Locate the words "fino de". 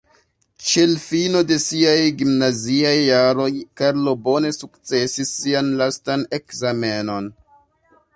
1.01-1.57